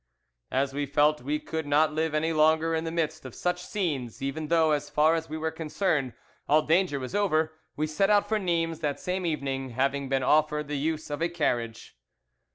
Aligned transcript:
"As 0.49 0.73
we 0.73 0.87
felt 0.87 1.21
we 1.21 1.37
could 1.37 1.67
not 1.67 1.93
live 1.93 2.15
any 2.15 2.33
longer 2.33 2.73
in 2.73 2.85
the 2.85 2.91
midst 2.91 3.23
of 3.23 3.35
such 3.35 3.63
scenes, 3.63 4.19
even 4.19 4.47
though, 4.47 4.71
as 4.71 4.89
far 4.89 5.13
as 5.13 5.29
we 5.29 5.37
were 5.37 5.51
concerned, 5.51 6.13
all 6.49 6.63
danger 6.63 6.99
was 6.99 7.13
over, 7.13 7.53
we 7.75 7.85
set 7.85 8.09
out 8.09 8.27
for 8.27 8.39
Nimes 8.39 8.79
that 8.79 8.99
same 8.99 9.27
evening, 9.27 9.69
having 9.69 10.09
been 10.09 10.23
offered 10.23 10.67
the 10.69 10.77
use 10.79 11.11
of 11.11 11.21
a 11.21 11.29
carriage. 11.29 11.97